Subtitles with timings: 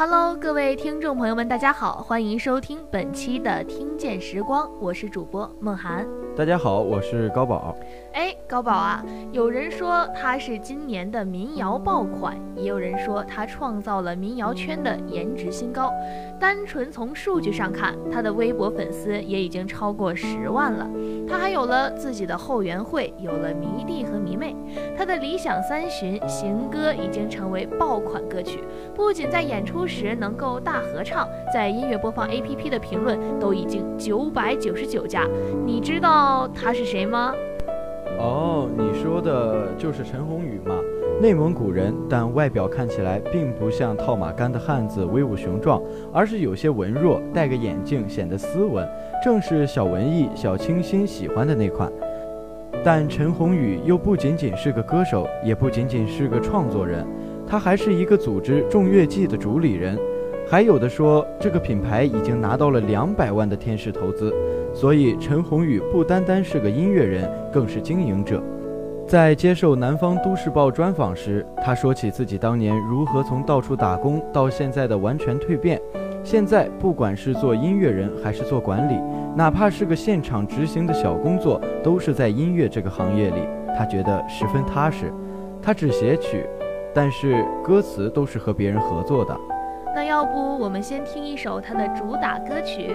[0.00, 6.06] Hello，各位听众朋友们，大家好，欢迎收听本期的听见时光，我是主播梦涵。
[6.38, 7.74] 大家好，我是高宝。
[8.12, 15.92] 哎，高宝啊，有人说他是今年的民谣爆款，也有人说他创造了民谣圈的颜值新高。
[16.38, 20.88] 单纯从数据上看，他的微博粉丝也已经超过十万了。
[21.28, 24.54] 他还有了自己的后援会，有了迷弟和迷妹。
[24.96, 28.62] 他的理想三巡行歌已经成为爆款歌曲，
[28.94, 35.26] 不仅在演出时能够大合唱，在音乐播放 APP 的评论都已经九百九十九加。
[35.66, 37.32] 你知道他是谁吗？
[38.18, 40.74] 哦，你说的就是陈鸿宇吗？
[41.20, 45.82] 内蒙古人，但外表看起来并不像套马杆的汉子威武雄壮，
[46.12, 48.88] 而是有些文弱，戴个眼镜显得斯文，
[49.24, 51.90] 正是小文艺、小清新喜欢的那款。
[52.84, 57.04] 但陈鸿宇又不仅仅是个歌手，也不仅仅是个创作人，
[57.46, 59.98] 他还是一个组织众乐季的主理人。
[60.48, 64.32] 还有的说，这个品牌已经拿到了两百万的天使投资。
[64.74, 68.42] 所以，陈鸿宇不单单是个音乐人，更是经营者。
[69.06, 75.80] 在接受《南方都市报》专访时，他说起自己当年如何从到处打工到现在的完全蜕变。
[76.22, 79.00] 现在，不管是做音乐人还是做管理，
[79.34, 83.40] 哪怕是个现场执行的小工作，都是在音乐这个行业里，
[83.76, 85.10] 他觉得十分踏实。
[85.62, 86.46] 他只写曲，
[86.94, 89.34] 但是歌词都是和别人合作的。
[89.94, 92.90] 那要不，我们先听一首他的主打歌曲《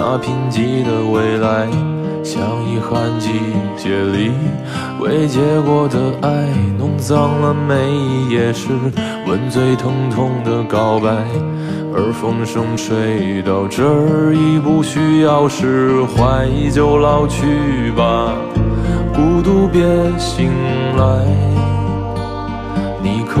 [0.00, 1.66] 那贫瘠的未来。
[2.22, 3.30] 像遗憾季
[3.76, 4.30] 节里
[5.00, 6.46] 未结果的爱，
[6.78, 8.68] 弄脏了每一页是
[9.26, 11.10] 吻最疼痛的告白。
[11.92, 18.34] 而风声吹到这儿，已不需要释怀，就老去吧，
[19.12, 19.80] 孤独别
[20.16, 20.48] 醒
[20.96, 21.24] 来。
[23.02, 23.40] 你可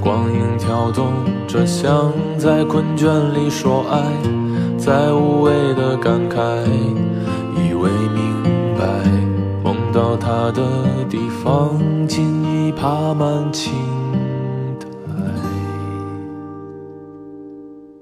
[0.00, 1.12] 光影跳动
[1.46, 4.02] 着，像在困倦里说爱，
[4.78, 6.64] 再无谓的感慨，
[7.56, 8.42] 以为明
[8.78, 8.86] 白，
[9.62, 10.62] 梦到他的
[11.08, 13.74] 地方，今已爬满青
[14.80, 15.12] 苔。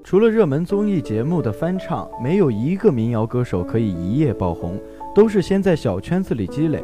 [0.03, 4.79] 除了热门综艺节目的翻唱，没有一个民谣歌手可以一夜爆红，
[5.15, 6.83] 都是先在小圈子里积累，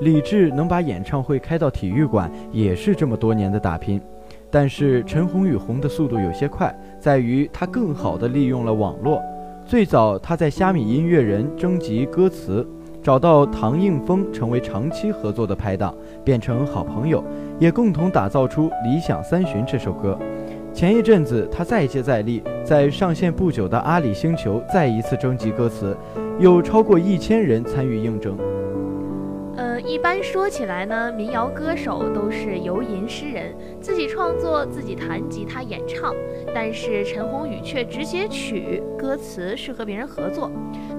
[0.00, 4.00] 李志能把演唱会开到体育馆，也是这么多年的打拼。
[4.50, 9.22] 但是陈鸿宇红的速度有些快，在于他更好地利用了网络。
[9.64, 12.66] 最早他在虾米音乐人征集歌词，
[13.00, 15.94] 找到唐应峰成为长期合作的拍档，
[16.24, 17.22] 变成好朋友，
[17.60, 20.18] 也共同打造出《理想三旬》这首歌。
[20.72, 25.96] 前一阵子他再接再厉，在上线不久的阿里星球再一次征集歌词，
[26.40, 28.36] 有超过一千人参与应征。
[29.90, 36.14] 一般说起来呢，民谣歌手都是游吟诗人，自己创作，自己弹吉他演唱。
[36.54, 40.48] 但是陈鸿宇却只写曲，歌词是和别人合作。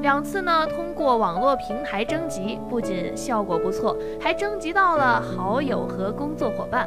[0.01, 6.85] 两次呢，通过网络平台征集，不仅效果不错，还征集到了好友和工作伙伴。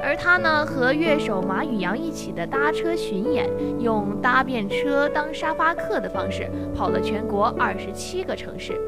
[0.00, 3.50] 而他呢，和乐手马宇阳一起的搭车巡演，
[3.80, 8.80] 用搭便车当沙发客的方式，跑了全国二十七个城市。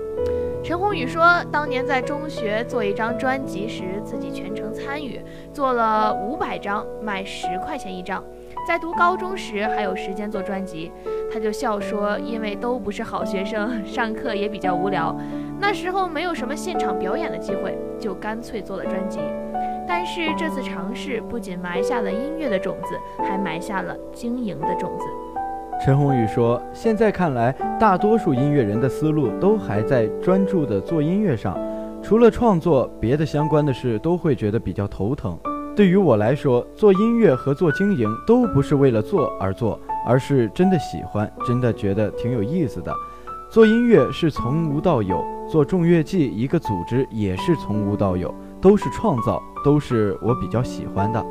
[0.64, 5.20] 陈鸿宇说，当年在中学做一张专辑时，自己全程参与，
[5.52, 8.24] 做了五百张，卖十块钱一张。
[8.66, 10.90] 在读高中时还有时间做专辑，
[11.30, 15.14] 他就笑说，因为都不是好学生，上课也比较无聊，
[15.60, 19.20] 那时候没有什么现场表演的机会，就干脆做了专辑。
[19.86, 25.04] 但是这次尝试不仅埋下了音乐的种子，还埋下了经营的种子。
[25.84, 31.58] 陈鸿宇说：“现在看来，大多数音乐人的思路都还在专注的做音乐上，
[32.02, 35.38] 除了创作，别的相关的事都会觉得比较头疼。
[35.76, 42.90] 对于我来说，做音乐和做经营都不是为了做而做，而是真的喜欢，真的觉得挺有意思的。
[43.50, 51.22] 做音乐是从无到有，做众乐季一个组织也是从无到有，都是创造，都是我比较喜欢的。”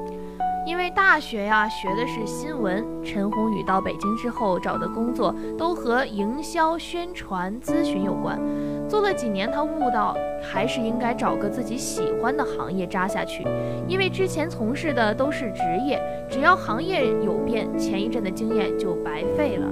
[0.66, 8.40] 因为大学呀学的是新闻，陈鸿宇到北京之后找的工作都和营销、宣传、咨询有关。
[8.88, 13.46] 做了几年，他悟到还是应该找个自己喜欢的行业扎下去。
[13.90, 19.68] 因为之前从事的都是职业，只要行业有变，前一阵的经验就白费了。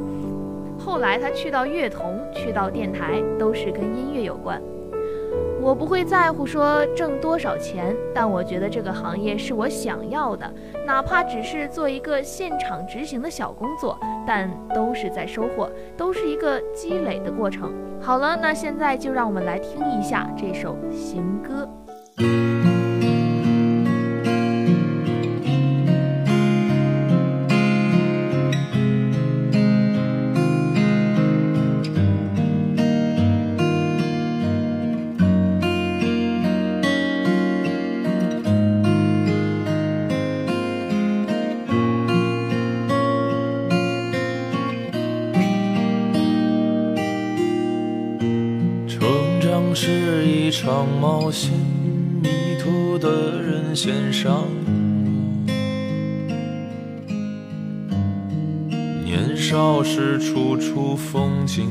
[0.78, 4.62] 后来他去到乐童，去到电台，都是跟音乐有关。
[5.62, 10.52] 我不会在乎说挣多少钱，但我觉得这个行业是我想要的，
[10.86, 17.74] 哪怕只是做一个现场执行的小工作，但都是在收获，都是一个积累的过程。
[18.02, 21.70] 好了，那现在就让我们来听一下这首行歌。
[50.64, 51.52] 场冒险，
[52.22, 52.30] 迷
[52.60, 55.52] 途的人先上路。
[59.04, 61.68] 年少时处处风景，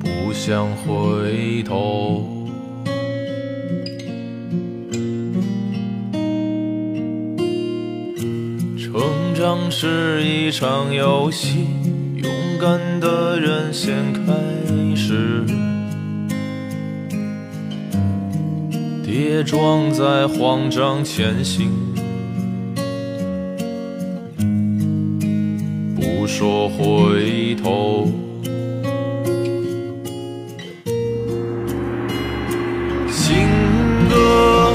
[0.00, 2.48] 不想回头。
[8.76, 11.68] 成长是一场游戏，
[12.56, 14.32] 勇敢的人先开。
[14.94, 15.44] 始，
[19.04, 21.70] 跌撞在慌张前行，
[25.94, 28.10] 不说回头。
[33.10, 33.36] 行
[34.08, 34.72] 歌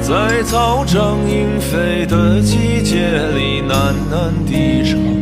[0.00, 3.06] 在草长莺飞的季节
[3.36, 5.19] 里喃喃低唱。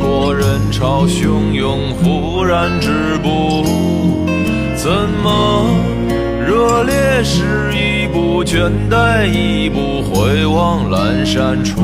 [0.00, 2.90] 过人潮汹涌，忽然止
[3.22, 3.64] 步。
[4.76, 4.90] 怎
[5.22, 5.68] 么
[6.46, 11.80] 热烈时一步，倦怠一步，回望阑珊处，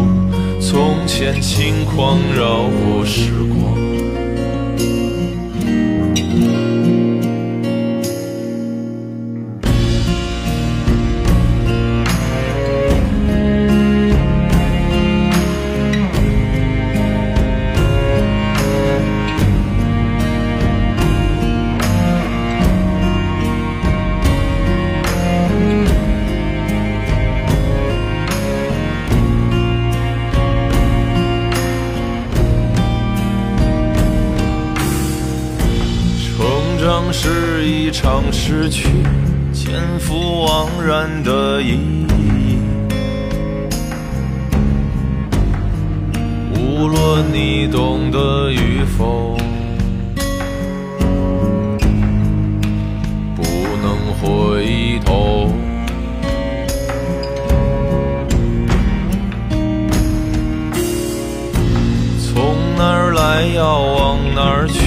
[0.61, 3.90] 从前轻狂绕过时光。
[37.13, 38.89] 是一场失去
[39.53, 42.59] 前赴惘然的意义，
[46.55, 49.37] 无论你懂得与否，
[53.37, 53.43] 不
[53.83, 55.53] 能回头。
[62.19, 64.81] 从哪儿来要往哪儿去，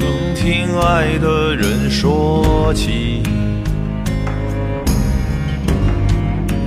[0.00, 3.22] 曾听爱的人说起，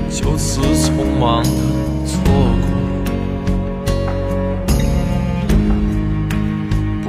[0.07, 1.49] 就此匆忙的
[2.05, 2.21] 错
[2.61, 2.67] 过，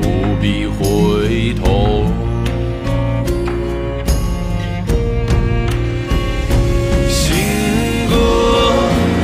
[0.00, 0.02] 不
[0.40, 2.06] 必回头。
[7.06, 7.36] 行
[8.08, 8.14] 歌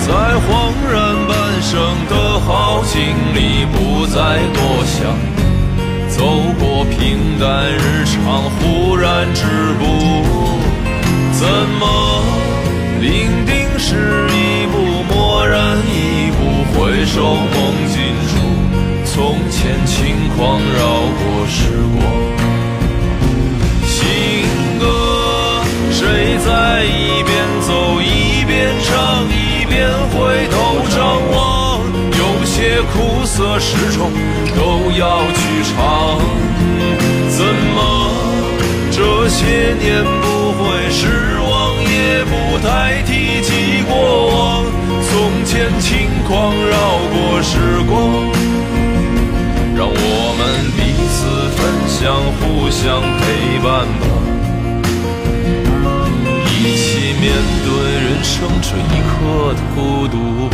[0.00, 0.12] 在
[0.44, 0.46] 恍
[0.92, 1.80] 然半生
[2.10, 3.00] 的好景
[3.34, 4.18] 里，不再
[4.52, 5.00] 多想。
[6.10, 6.26] 走
[6.58, 6.68] 过
[7.40, 9.46] 淡日常，忽然止
[9.78, 9.86] 步，
[11.32, 12.22] 怎么
[13.00, 14.76] 伶仃是一步，
[15.08, 16.38] 蓦然一步，
[16.74, 17.96] 回首梦尽
[18.28, 18.36] 处。
[19.06, 20.84] 从前轻狂绕
[21.16, 21.64] 过时
[21.96, 22.04] 光，
[23.86, 23.98] 行
[24.78, 27.32] 歌谁在一边
[27.66, 30.98] 走一边唱，一边回头张
[31.32, 31.80] 望？
[32.18, 34.12] 有些苦涩始终
[34.54, 36.49] 都要去尝。
[39.00, 41.06] 这些年不会失
[41.40, 41.48] 望，
[41.82, 44.62] 也不太提及过往？
[45.08, 45.88] 从前轻
[46.28, 46.76] 狂绕
[47.08, 47.56] 过时
[47.88, 47.90] 光。
[49.74, 50.38] 让我们
[50.76, 50.78] 彼
[51.08, 51.16] 此
[51.56, 54.04] 分享，互相陪伴吧，
[56.60, 57.32] 一起面
[57.64, 57.72] 对
[58.04, 60.14] 人生这一刻的孤独
[60.50, 60.52] 吧。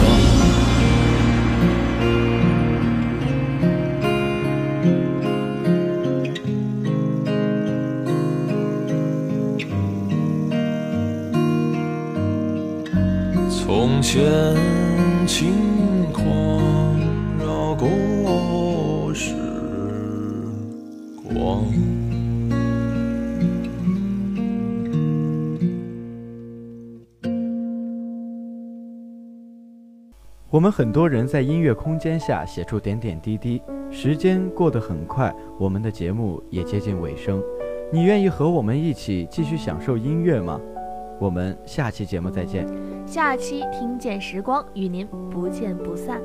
[13.88, 14.20] 从前
[15.28, 16.26] 轻狂
[17.38, 19.32] 绕过时
[21.32, 21.64] 光。
[30.50, 37.40] 我们很多人在音乐空间下写出点点滴滴，时间过得很快，我们的节目也接近尾声。
[37.92, 40.60] 你愿意和我们一起继续享受音乐吗？
[41.18, 42.66] 我们下期节目再见。
[43.06, 46.20] 下期听见时光与您不见不散。